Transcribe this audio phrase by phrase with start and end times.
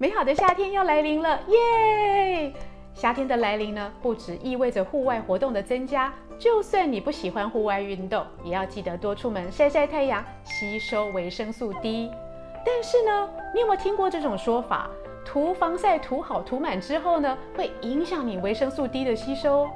[0.00, 2.54] 美好的夏天要来临了，耶！
[2.94, 12.08] 夏天的来临呢，不只意味着户外活动的增加，就算你不喜欢户外运动，也要记得多出门晒晒太阳，吸收维生素 D。
[12.64, 14.88] 但是呢，你有没有听过这种说法？
[15.24, 19.68] 涂防晒涂好涂满之后呢，会影响你维生素 D 的吸收？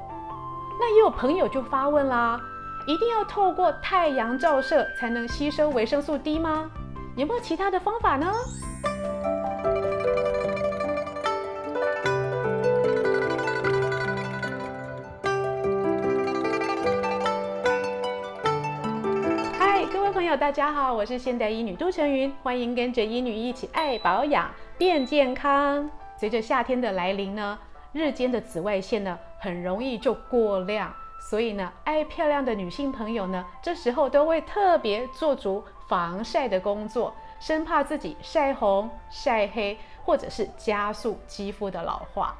[0.79, 2.39] 那也有朋友就发问啦，
[2.87, 6.71] 一定要透过太阳照射才能吸收维生素 D 吗？
[7.17, 8.31] 有没有其他的方法呢？
[20.37, 25.87] 大家好，我是现代医女杜成云，欢迎跟着医女一起爱保养变健康。
[26.17, 27.59] 随着夏天的来临呢，
[27.91, 30.91] 日间的紫外线呢很容易就过量，
[31.29, 37.13] 所以呢，爱漂亮的女性朋友呢，这时候都会特别做足防晒的工作。
[37.39, 42.35] 生怕自己晒红、晒黑，或者是加速肌肤的老化。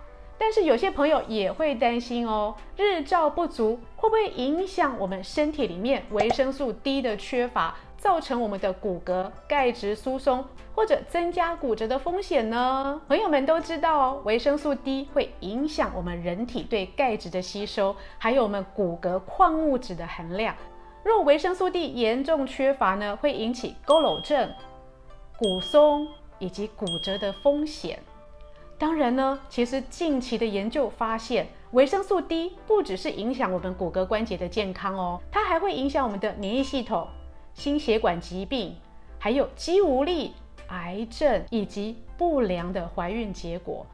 [0.46, 10.44] 但是有些朋友也会担心哦，日照不足会不会影响我们身体里面维生素 D 的缺乏，造成我们的骨骼钙质疏松，
[10.76, 13.02] 或者增加骨折的风险呢？
[13.08, 20.54] 朋友们都知道哦，维生素 D 会影响我们人体对钙质的吸收，还有我们骨骼矿物质的含量。
[21.06, 24.52] 若维生素 D 严重缺乏呢，会引起佝偻症。
[25.40, 26.06] 骨松
[26.38, 27.98] 以及骨折的风险。
[28.78, 37.08] 当然呢，其实近期的研究发现，维生素 D 不只是影响我们骨骼关节的健康哦，它还会影响我们的免疫系统、
[37.54, 38.76] 心血管疾病，
[39.18, 40.34] 还有肌无力、
[40.68, 43.86] 癌症以及不良的怀孕结果。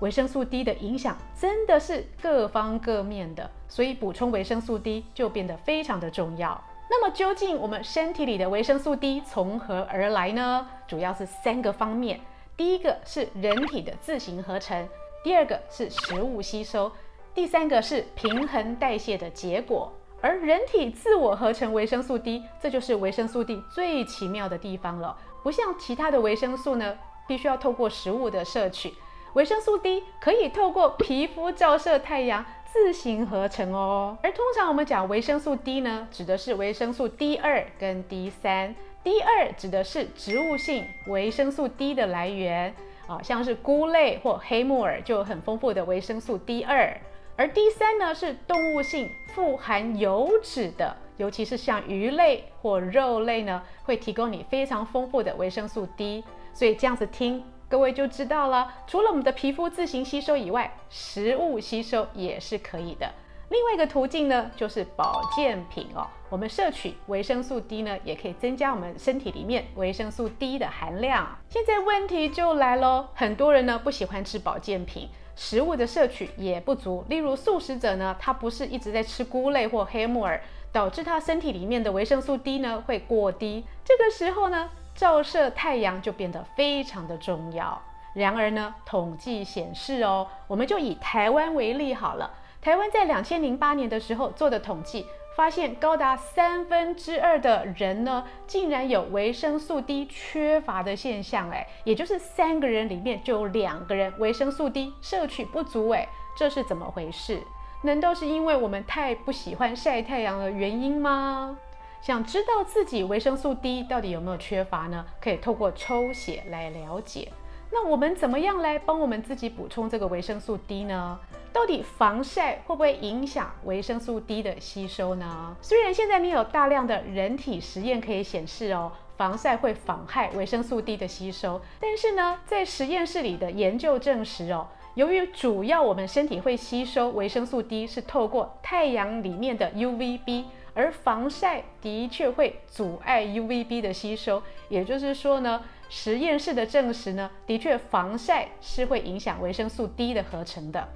[0.00, 6.62] 维生素 D 的影响真的是各方各面的，所以补充维生素 D 就变得非常的重要。
[6.90, 10.66] 那么究竟我们身体里的维生素 D 从何而来呢？
[10.86, 12.20] 主要是三个方面。
[12.56, 14.88] 第一个是人体的自行合成，
[15.22, 16.90] 第二个是食物吸收，
[17.34, 19.92] 第三个是平衡代谢的结果。
[20.20, 25.16] 而人体自我合成维生素 D，这就是维生素 D 最奇妙的地方了。
[25.42, 26.96] 不像其他的维生素呢，
[27.26, 28.94] 必须要透过食物的摄取，
[29.34, 32.44] 维生素 D 可以透过皮肤照射太阳。
[32.74, 38.74] 自行合成哦，而通常我们讲维生素 D 呢，指的是维生素 D 二跟 D 三。
[39.04, 42.74] D 二指的是植物性维生素 D 的来源
[43.06, 46.98] 啊，像是菇类或黑木耳就有很丰富的维生素 D 二。
[47.36, 56.24] 而 D 三呢是动物性富含油脂的，尤其是像鱼类或肉类呢，会提供你非常丰富的维生素 D。
[56.54, 57.44] 所以这样子听。
[57.68, 63.10] 各位就知道了，除了我们的皮肤自行吸收以外，食物吸收也是可以的。
[63.50, 66.06] 另外一个途径呢，就是保健品哦。
[66.30, 71.38] 我们摄取维生素 D 呢，也可以增加我们身体里面维生素 D 的含量。
[71.48, 77.04] 现在问题就来喽，很多人呢不喜欢吃保健品，食物的摄取也不足。
[77.08, 80.40] 例如素食者呢，他不是一直在吃菇类或黑木耳，
[80.72, 83.64] 导致他身体里面的维生素 D 呢会过低。
[83.84, 87.80] 这个时候呢，照射太阳就变得非常的重要。
[88.14, 92.32] 然而呢，统计显示哦，我们就以台湾为例好了。
[92.64, 95.04] 台湾在两千零八年的时候做的统计，
[95.36, 101.50] 发现高达三分之二的人呢，竟然有维生素 D 缺乏的现象。
[101.50, 105.90] 哎，也就是三个人里面就有两个人维生素 D 摄取不足。
[105.90, 106.08] 哎，
[106.38, 107.42] 这是怎么回事？
[107.82, 111.58] 难道是因为我们太不喜欢晒太阳的原因吗？
[112.00, 115.04] 想知道自己维生素 D 到底有没有缺乏呢？
[115.20, 117.30] 可以透过抽血来了解。
[117.74, 121.18] 那我们怎么样来帮我们自己补充这个维生素 D 呢？
[121.52, 125.56] 到底防晒会不会影响维生素 D 的吸收呢？
[125.60, 140.44] 虽然现在你有大量的人体实验可以显示哦，防晒会妨害维生素 D 的吸收，但是呢，在实验室里的研究证实哦，由于主要我们身体会吸收维生素 D 是透过太阳里面的 UVB。
[140.76, 150.88] 而防晒的确会阻碍 UVB 的吸收，也就是说呢，实验室的证实呢，的确防晒是会影响维生素 D 的合成的。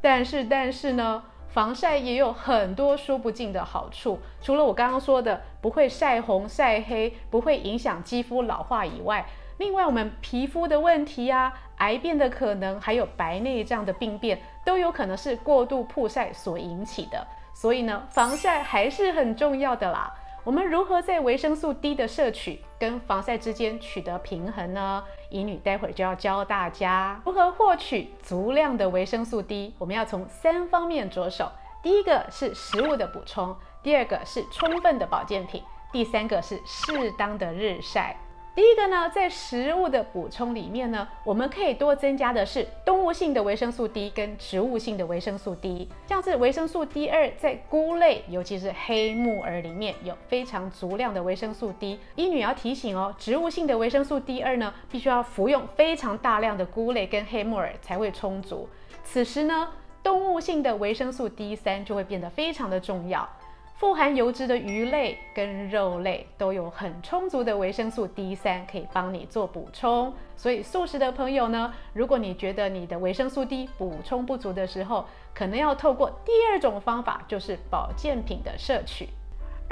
[0.00, 9.26] 但是，但是呢，防晒也有很多说不尽的好处，除了我刚刚说的不会晒红晒黑，不会影响肌肤老化以外，
[9.58, 17.26] 另外我们皮肤的问题啊，癌变的可能，还有白内障的病变，都有可能是过度曝晒所引起的。
[17.54, 20.12] 所以呢，防晒还是很重要的啦。
[20.44, 25.04] 我们如何在维生素 D 的摄取跟防晒之间取得平衡呢？
[25.30, 29.72] 乙女待会儿就要教大家如何获取足量的维生素 D。
[29.78, 31.48] 我们要从三方面着手：
[31.80, 35.62] 第一个是食物的补充，第二个是充分的保健品，
[35.92, 38.16] 第三个是适当的日晒。
[38.54, 45.88] 第一个呢，在食物的补充里面呢，我们可以多增加的是动物性的维生素 D 跟植物性的维生素 D。
[46.06, 51.98] 像是维生素 D2 在菇类，尤其是黑木耳里面有非常足量的维生素 D。
[52.14, 58.68] 医女要提醒哦，植物性的维生素 D2 呢，必须要服用非常大量的菇类跟黑木耳才会充足。
[59.02, 59.70] 此时呢，
[60.02, 63.26] 动物性的维生素 D3 就会变得非常的重要。
[63.82, 70.14] 富含油脂的鱼类跟肉类都有很充足的维生素 D 三可以帮你做补充。
[70.36, 79.08] 所以素食的朋友呢，如果你觉得你的维生素 D 补充不足的时候，可能要透过第二种方法，就是保健品的摄取。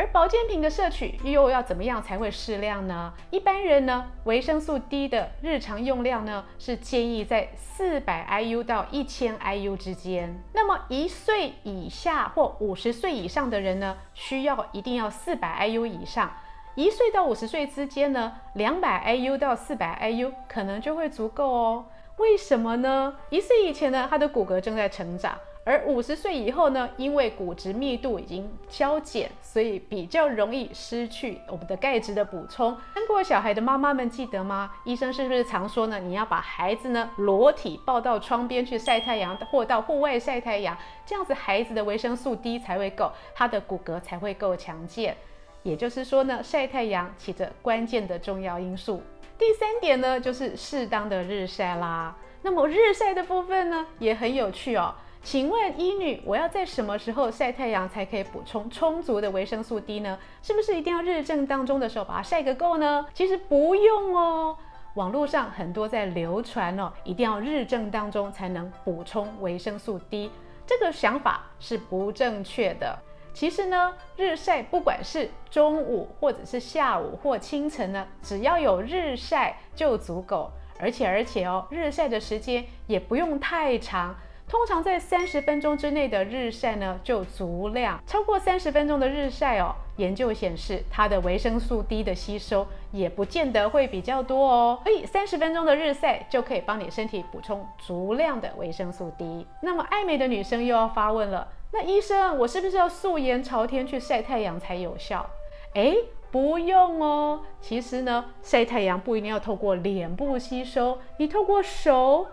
[0.01, 3.13] 而保健品的摄取又要怎么样才会适量呢？
[3.29, 10.43] 一般人呢，维生素 D 的日常用量呢是建议在四百 IU 到一千 IU 之间。
[10.55, 16.33] 那么一岁以下或五十岁以上的人呢，需要一定要四百 IU 以上。
[16.77, 21.85] 一岁到五十岁之间呢，两百 IU 到四百 IU 可能就会足够哦。
[22.17, 23.17] 为什么呢？
[23.29, 25.37] 一岁以前呢，他的骨骼正在成长。
[25.71, 32.77] 而五十岁以后呢，因为骨质密度已经消减，所以比较容易失去我们的钙质的补充。
[32.95, 34.73] 生过小孩的妈妈们记得吗？
[34.85, 36.01] 医生是不是常说呢？
[36.01, 40.77] 你要把孩子呢裸体抱到窗边去晒太阳，或到户外晒太阳，
[41.07, 45.17] 这样子孩子的维生素 D 才会够，他的骨骼才会够强健。
[45.63, 49.01] 也就是说呢，晒太阳起着关键的重要因素。
[49.39, 52.17] 第三点呢，就是适当的日晒啦。
[52.43, 54.93] 那么日晒的部分呢，也很有趣哦。
[55.23, 60.19] 请问医女，我要在什么时候晒太阳才可以补充充足的维生素 D 呢？
[60.43, 63.07] 是不是一定要日正当中的时候把它晒个够呢？
[63.13, 64.57] 其实不用哦。
[64.95, 70.31] 网络上很多在流传哦，一定要日正当中才能补充维生素 D，
[70.67, 72.99] 这个想法是不正确的。
[73.33, 80.51] 其实呢，日晒不管是中午或者是下午或清晨呢，只要有日晒就足够。
[80.81, 84.17] 而且而且哦，日晒的时间也不用太长。
[84.51, 88.03] 通常在三十分钟之内的日晒呢，就足量。
[88.05, 94.81] 超过三十分钟的日晒哦，研究显示它的维生素 D 的吸收也不见得会比较多哦。
[94.83, 99.47] 所以三十分钟的日晒就可以帮你身体补充足量的维生素 D。
[99.63, 105.31] 那么爱美的女生又要发问了，那医生，我是不是要素颜朝天去晒太阳才有效？
[105.75, 105.95] 诶，
[106.33, 107.43] 不用哦。
[107.61, 112.27] 其实呢，晒太阳不一定要透过脸部吸收，你透过手。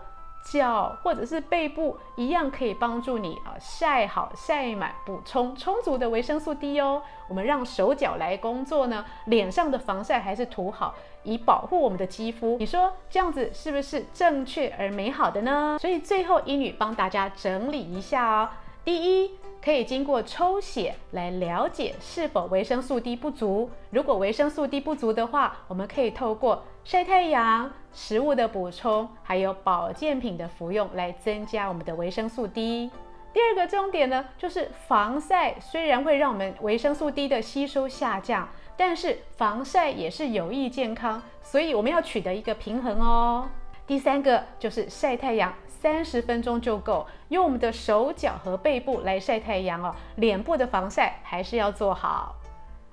[0.44, 7.02] 脚或者是背部一样可以帮助你啊晒好晒满，补充充足的维生素 D 哦。
[7.28, 12.56] 我们让手脚来工作呢，脸上的防晒还是涂好，以保护我们的肌肤。
[12.58, 15.76] 你说这样子是不是正确而美好的呢？
[15.80, 18.48] 所以最后英语帮大家整理一下哦。
[18.84, 23.68] 第一，可以经过抽血来了解是否维生素 D 不足。
[23.90, 32.90] 如果维生素 D 不足的话，我们可以透过晒太阳、食物的补充，还有保健品的服用来增加我们的维生素 D。
[33.32, 43.48] 第二个重点呢，就是防晒虽然会让我们维生素 D 的吸收下降，但是防晒也是有益健康，所以我们要取得一个平衡哦。
[43.86, 45.52] 第三个就是晒太阳。
[45.80, 49.94] 三十分钟就够，用我们的手脚和背部来晒太阳哦。
[50.16, 52.34] 脸部的防晒还是要做好，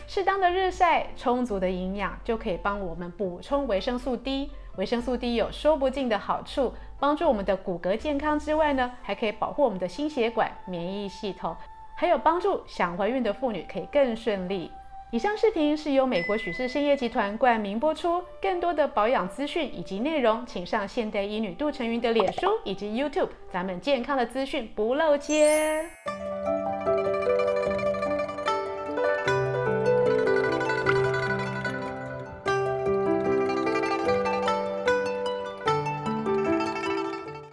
[0.05, 4.51] 适当的日晒，充足的营养就可以帮我们补充维生素 D。
[4.77, 11.55] 维生素 D 有说不尽的好处，帮助我们的骨骼健康之外呢，还可以保护我们的心血管、免疫系统，
[11.95, 14.71] 还有帮助想怀孕的妇女可以更顺利。
[15.11, 18.21] 以上视频是由美国许氏参业集团冠名播出。
[18.41, 25.85] 更多的保养资讯以及内容，请上现代医女杜成云的脸书以及 YouTube，咱们健康的资讯不漏接。